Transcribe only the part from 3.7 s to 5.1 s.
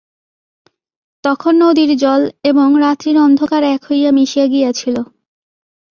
এক হইয়া মিশিয়া গিয়াছিল।